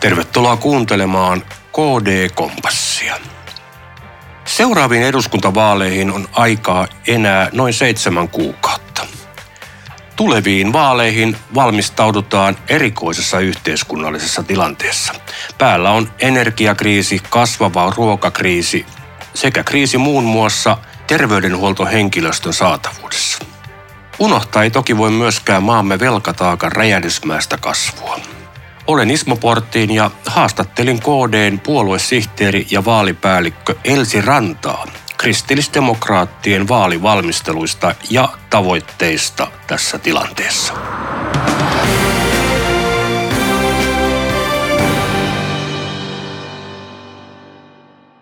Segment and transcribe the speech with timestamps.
[0.00, 1.42] Tervetuloa kuuntelemaan
[1.72, 3.16] KD-kompassia.
[4.44, 9.06] Seuraaviin eduskuntavaaleihin on aikaa enää noin seitsemän kuukautta.
[10.16, 15.14] Tuleviin vaaleihin valmistaudutaan erikoisessa yhteiskunnallisessa tilanteessa.
[15.58, 18.86] Päällä on energiakriisi, kasvava ruokakriisi
[19.34, 23.38] sekä kriisi muun muassa terveydenhuoltohenkilöstön saatavuudessa.
[24.18, 28.39] Unohtaa ei toki voi myöskään maamme velkataakan räjähdysmäistä kasvua.
[28.90, 39.46] Olen Ismo Porttiin ja haastattelin KDn puoluesihteeri ja vaalipäällikkö Elsi Rantaa kristillisdemokraattien vaalivalmisteluista ja tavoitteista
[39.66, 40.74] tässä tilanteessa.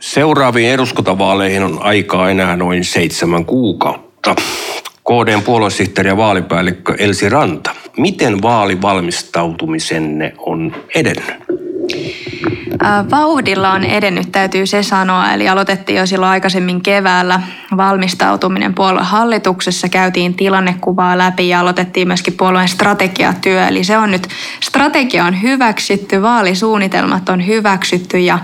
[0.00, 4.34] Seuraaviin eduskuntavaaleihin on aikaa enää noin seitsemän kuukautta.
[4.82, 11.34] KDn puoluesihteeri ja vaalipäällikkö Elsi Ranta, miten vaalivalmistautumisenne on edennyt?
[13.10, 15.32] Vauhdilla on edennyt, täytyy se sanoa.
[15.32, 17.40] Eli aloitettiin jo silloin aikaisemmin keväällä
[17.76, 19.88] valmistautuminen puoluehallituksessa.
[19.88, 23.66] Käytiin tilannekuvaa läpi ja aloitettiin myöskin puolueen strategiatyö.
[23.66, 24.28] Eli se on nyt,
[24.60, 28.38] strategia on hyväksytty, vaalisuunnitelmat on hyväksytty ja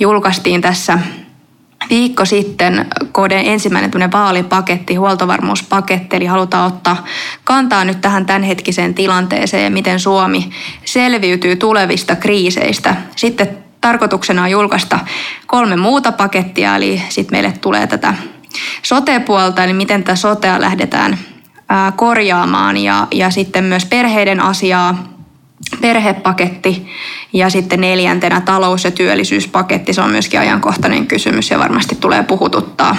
[0.00, 0.98] julkaistiin tässä
[1.90, 7.04] viikko sitten KD ensimmäinen vaalipaketti, huoltovarmuuspaketti, eli halutaan ottaa
[7.44, 10.50] kantaa nyt tähän tämänhetkiseen tilanteeseen ja miten Suomi
[10.84, 12.96] selviytyy tulevista kriiseistä.
[13.16, 14.98] Sitten tarkoituksena on julkaista
[15.46, 18.14] kolme muuta pakettia, eli sitten meille tulee tätä
[18.82, 21.18] sote-puolta, eli miten tätä sotea lähdetään
[21.96, 25.15] korjaamaan ja, ja sitten myös perheiden asiaa,
[25.80, 26.86] perhepaketti
[27.32, 29.92] ja sitten neljäntenä talous- ja työllisyyspaketti.
[29.92, 32.96] Se on myöskin ajankohtainen kysymys ja varmasti tulee puhututtaa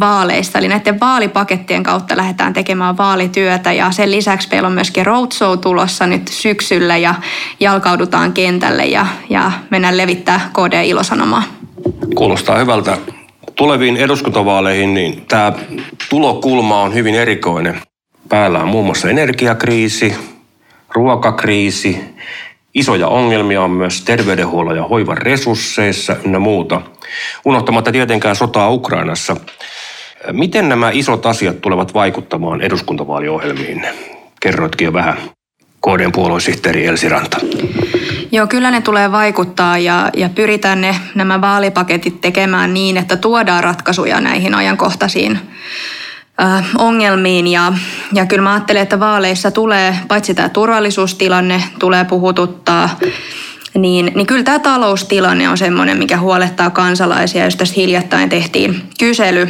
[0.00, 0.58] vaaleista.
[0.58, 6.06] Eli näiden vaalipakettien kautta lähdetään tekemään vaalityötä ja sen lisäksi meillä on myöskin roadshow tulossa
[6.06, 7.14] nyt syksyllä ja
[7.60, 11.42] jalkaudutaan kentälle ja, ja mennään levittää KD-ilosanomaa.
[12.14, 12.98] Kuulostaa hyvältä.
[13.56, 15.52] Tuleviin eduskuntavaaleihin niin tämä
[16.08, 17.80] tulokulma on hyvin erikoinen.
[18.28, 20.14] Päällä on muun muassa energiakriisi,
[20.94, 22.14] ruokakriisi,
[22.74, 26.80] Isoja ongelmia on myös terveydenhuollon ja hoivan resursseissa ynnä muuta.
[27.44, 29.36] Unohtamatta tietenkään sotaa Ukrainassa.
[30.32, 33.86] Miten nämä isot asiat tulevat vaikuttamaan eduskuntavaaliohjelmiin?
[34.40, 35.16] Kerroitkin jo vähän.
[35.86, 37.38] KDn puoluesihteeri Elsi Ranta.
[38.32, 43.64] Joo, kyllä ne tulee vaikuttaa ja, ja pyritään ne, nämä vaalipaketit tekemään niin, että tuodaan
[43.64, 45.38] ratkaisuja näihin ajankohtaisiin
[46.78, 47.72] ongelmiin ja,
[48.12, 52.98] ja kyllä mä ajattelen, että vaaleissa tulee, paitsi tämä turvallisuustilanne tulee puhututtaa,
[53.74, 57.44] niin, niin kyllä tämä taloustilanne on semmoinen, mikä huolettaa kansalaisia.
[57.44, 59.48] Jos tästä hiljattain tehtiin kysely,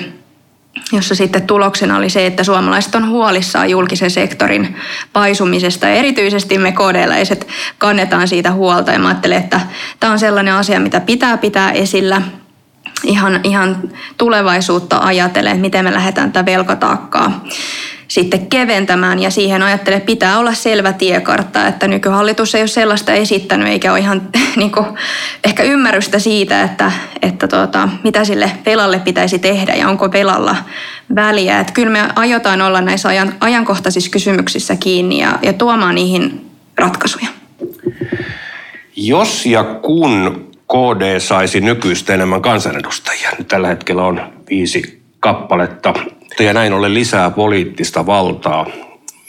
[0.93, 4.77] jossa sitten tuloksena oli se, että suomalaiset on huolissaan julkisen sektorin
[5.13, 5.87] paisumisesta.
[5.87, 9.61] Ja erityisesti me kodeläiset kannetaan siitä huolta ja mä ajattelen, että
[10.01, 12.23] tämä on sellainen asia, mitä pitää pitää esillä–
[13.05, 17.45] ihan, ihan tulevaisuutta ajatellen, miten me lähdetään tätä velkataakkaa
[18.09, 23.13] sitten keventämään ja siihen ajattelen, että pitää olla selvä tiekartta, että nykyhallitus ei ole sellaista
[23.13, 24.23] esittänyt eikä ole ihan
[24.57, 24.87] niin kuin,
[25.45, 30.57] ehkä ymmärrystä siitä, että, että tuota, mitä sille velalle pitäisi tehdä ja onko velalla
[31.15, 31.61] väliä.
[31.61, 37.29] Että kyllä me aiotaan olla näissä ajan, ajankohtaisissa kysymyksissä kiinni ja, ja tuomaan niihin ratkaisuja.
[38.97, 43.31] Jos ja kun KD saisi nykyistä enemmän kansanedustajia.
[43.39, 45.95] Nyt tällä hetkellä on viisi kappaletta
[46.41, 48.67] ja näin ollen lisää poliittista valtaa.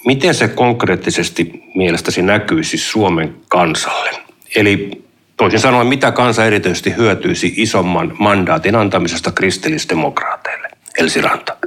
[0.05, 4.09] Miten se konkreettisesti mielestäsi näkyisi Suomen kansalle?
[4.55, 5.03] Eli
[5.37, 10.69] toisin sanoen, mitä kansa erityisesti hyötyisi isomman mandaatin antamisesta kristillisdemokraateille?
[10.97, 11.57] Elsi Ranta.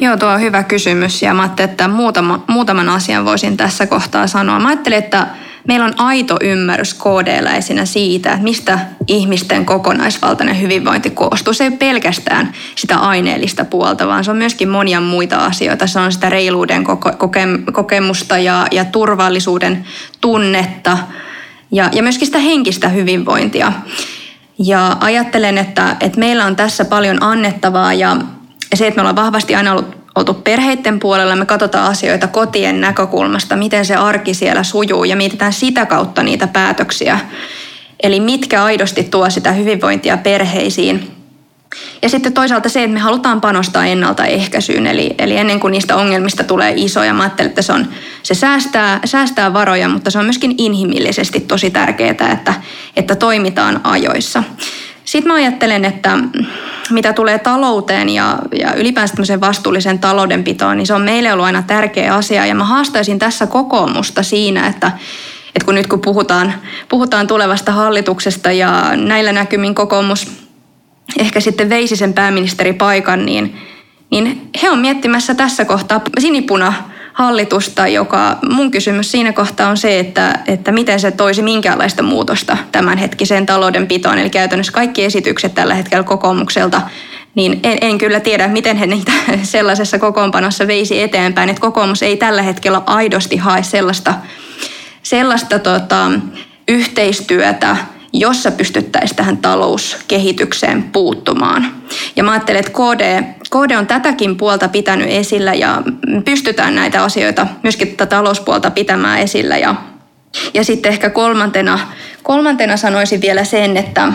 [0.00, 4.58] Joo, tuo on hyvä kysymys ja mä että muutama, muutaman asian voisin tässä kohtaa sanoa.
[4.58, 5.26] Mä ajattelin, että
[5.68, 11.52] meillä on aito ymmärrys KD-läisinä siitä, että mistä ihmisten kokonaisvaltainen hyvinvointi koostuu.
[11.52, 15.86] Se ei ole pelkästään sitä aineellista puolta, vaan se on myöskin monia muita asioita.
[15.86, 16.84] Se on sitä reiluuden
[17.72, 19.84] kokemusta ja, ja turvallisuuden
[20.20, 20.98] tunnetta
[21.72, 23.72] ja, ja myöskin sitä henkistä hyvinvointia.
[24.58, 28.16] Ja ajattelen, että, että meillä on tässä paljon annettavaa ja
[28.74, 33.56] se, että me ollaan vahvasti aina ollut oltu perheiden puolella, me katsotaan asioita kotien näkökulmasta,
[33.56, 37.20] miten se arki siellä sujuu ja mietitään sitä kautta niitä päätöksiä.
[38.02, 41.10] Eli mitkä aidosti tuo sitä hyvinvointia perheisiin.
[42.02, 46.44] Ja sitten toisaalta se, että me halutaan panostaa ennaltaehkäisyyn, eli, eli ennen kuin niistä ongelmista
[46.44, 47.14] tulee isoja.
[47.14, 47.88] Mä ajattelen, että se, on,
[48.22, 52.54] se säästää, säästää varoja, mutta se on myöskin inhimillisesti tosi tärkeää, että,
[52.96, 54.42] että toimitaan ajoissa.
[55.12, 56.18] Sitten mä ajattelen, että
[56.90, 61.62] mitä tulee talouteen ja, ja ylipäänsä tämmöiseen vastuulliseen taloudenpitoon, niin se on meille ollut aina
[61.62, 62.46] tärkeä asia.
[62.46, 64.92] Ja mä haastaisin tässä kokoomusta siinä, että,
[65.46, 66.54] että kun nyt kun puhutaan,
[66.88, 70.32] puhutaan tulevasta hallituksesta ja näillä näkymin kokoomus
[71.18, 73.56] ehkä sitten veisi sen pääministeripaikan, niin,
[74.10, 76.72] niin he on miettimässä tässä kohtaa sinipuna
[77.12, 82.56] hallitusta, joka mun kysymys siinä kohtaa on se, että, että miten se toisi minkäänlaista muutosta
[82.72, 84.18] tämänhetkiseen taloudenpitoon.
[84.18, 86.80] Eli käytännössä kaikki esitykset tällä hetkellä kokoomukselta
[87.34, 89.12] niin en, en kyllä tiedä, miten he niitä
[89.42, 91.48] sellaisessa kokoonpanossa veisi eteenpäin.
[91.48, 94.14] Että kokoomus ei tällä hetkellä aidosti hae sellaista,
[95.02, 96.10] sellaista tota,
[96.68, 97.76] yhteistyötä,
[98.12, 101.72] jossa pystyttäisiin tähän talouskehitykseen puuttumaan.
[102.16, 105.82] Ja mä ajattelen, että KD, KD on tätäkin puolta pitänyt esillä ja
[106.24, 109.58] pystytään näitä asioita, myöskin tätä talouspuolta pitämään esillä.
[109.58, 109.74] Ja,
[110.54, 111.78] ja sitten ehkä kolmantena,
[112.22, 114.12] kolmantena sanoisin vielä sen, että,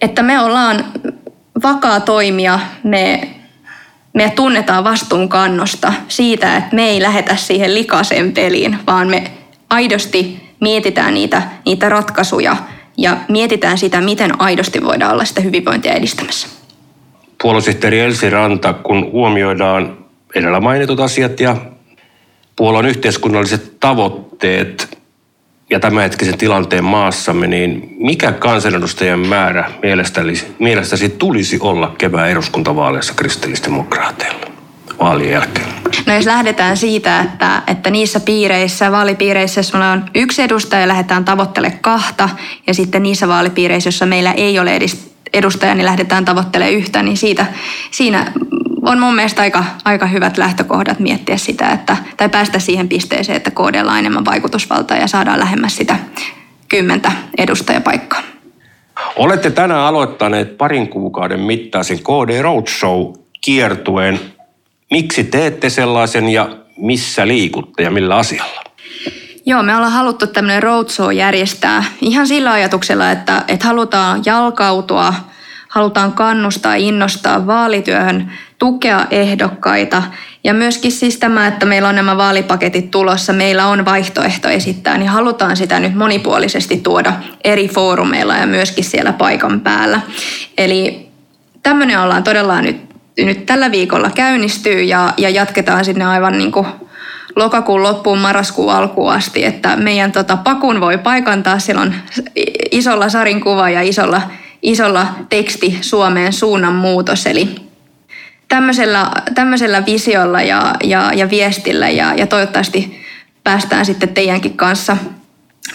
[0.00, 0.84] että me ollaan
[1.62, 3.28] vakaa toimija, me,
[4.14, 9.30] me tunnetaan vastuunkannosta siitä, että me ei lähetä siihen likaiseen peliin, vaan me
[9.70, 12.56] aidosti mietitään niitä, niitä ratkaisuja
[12.98, 16.48] ja mietitään sitä, miten aidosti voidaan olla sitä hyvinvointia edistämässä.
[17.42, 19.98] Puoluesihteeri Elsi Ranta, kun huomioidaan
[20.34, 21.56] edellä mainitut asiat ja
[22.56, 24.98] puolueen yhteiskunnalliset tavoitteet,
[25.70, 34.46] ja tämänhetkisen tilanteen maassamme, niin mikä kansanedustajien määrä mielestäsi, mielestäsi tulisi olla kevään eduskuntavaaleissa kristillisdemokraateilla
[35.00, 35.77] vaalien jälkeen?
[36.06, 41.24] No jos lähdetään siitä, että, että niissä piireissä, vaalipiireissä, jos meillä on yksi edustaja, lähdetään
[41.24, 42.28] tavoittelemaan kahta,
[42.66, 44.78] ja sitten niissä vaalipiireissä, joissa meillä ei ole
[45.32, 47.46] edustaja, niin lähdetään tavoittelemaan yhtä, niin siitä,
[47.90, 48.32] siinä
[48.82, 53.50] on mun mielestä aika, aika hyvät lähtökohdat miettiä sitä, että, tai päästä siihen pisteeseen, että
[53.50, 55.96] KDlla enemmän vaikutusvaltaa ja saadaan lähemmäs sitä
[56.68, 58.22] kymmentä edustajapaikkaa.
[59.16, 64.20] Olette tänään aloittaneet parin kuukauden mittaisen KD Roadshow kiertueen.
[64.90, 68.64] Miksi teette sellaisen ja missä liikutte ja millä asialla?
[69.46, 75.14] Joo, me ollaan haluttu tämmöinen roadshow järjestää ihan sillä ajatuksella, että, että halutaan jalkautua,
[75.68, 80.02] halutaan kannustaa, innostaa vaalityöhön tukea ehdokkaita.
[80.44, 85.08] Ja myöskin siis tämä, että meillä on nämä vaalipaketit tulossa, meillä on vaihtoehto esittää, niin
[85.08, 87.12] halutaan sitä nyt monipuolisesti tuoda
[87.44, 90.00] eri foorumeilla ja myöskin siellä paikan päällä.
[90.58, 91.08] Eli
[91.62, 92.87] tämmöinen ollaan todella nyt,
[93.18, 96.66] nyt tällä viikolla käynnistyy ja, ja jatketaan sinne aivan niin kuin
[97.36, 101.58] lokakuun loppuun, marraskuun alkuun asti, että meidän tota, pakun voi paikantaa.
[101.58, 101.94] Siellä on
[102.70, 104.22] isolla sarin kuva ja isolla,
[104.62, 107.56] isolla teksti Suomeen suunnan muutos, eli
[108.48, 113.04] tämmöisellä, tämmöisellä visiolla ja, ja, ja viestillä ja, ja toivottavasti
[113.44, 114.96] päästään sitten teidänkin kanssa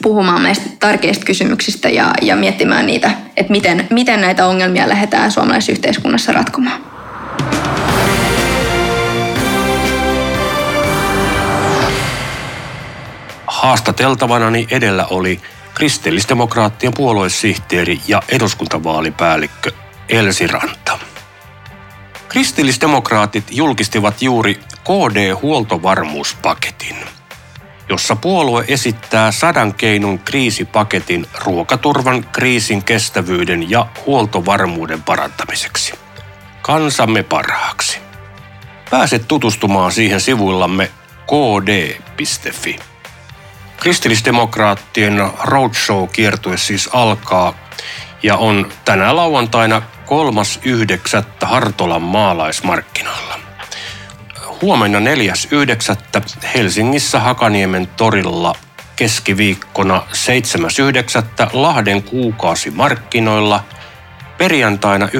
[0.01, 5.71] puhumaan meistä tärkeistä kysymyksistä ja, ja miettimään niitä, että miten, miten näitä ongelmia lähdetään suomalaisessa
[5.71, 6.92] yhteiskunnassa ratkomaan.
[13.63, 15.41] Haastateltavanani edellä oli
[15.73, 19.71] kristillisdemokraattien puoluesihteeri ja eduskuntavaalipäällikkö
[20.09, 20.99] Elsi Ranta.
[22.29, 26.95] Kristillisdemokraatit julkistivat juuri KD-huoltovarmuuspaketin,
[27.89, 35.93] jossa puolue esittää sadan keinun kriisipaketin ruokaturvan, kriisin kestävyyden ja huoltovarmuuden parantamiseksi.
[36.61, 37.99] Kansamme parhaaksi.
[38.89, 40.91] Pääset tutustumaan siihen sivuillamme
[41.25, 42.92] kd.fi.
[43.83, 47.53] Kristillisdemokraattien roadshow-kiertue siis alkaa
[48.23, 51.45] ja on tänä lauantaina 3.9.
[51.47, 53.39] Hartolan maalaismarkkinoilla.
[54.61, 55.03] Huomenna 4.9.
[56.55, 58.55] Helsingissä Hakaniemen torilla
[58.95, 61.49] keskiviikkona 7.9.
[61.53, 63.63] Lahden kuukausimarkkinoilla,
[64.37, 65.11] perjantaina 9.9.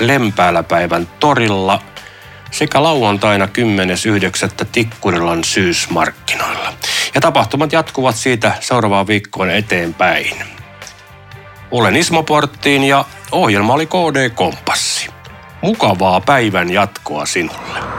[0.00, 1.82] Lempääläpäivän torilla
[2.50, 3.46] sekä lauantaina
[4.60, 4.66] 10.9.
[4.72, 6.72] Tikkurilan syysmarkkinoilla.
[7.14, 10.36] Ja tapahtumat jatkuvat siitä seuraavaan viikkoon eteenpäin.
[11.70, 15.10] Olen Ismo Porttiin ja ohjelma oli KD Kompassi.
[15.62, 17.91] Mukavaa päivän jatkoa sinulle.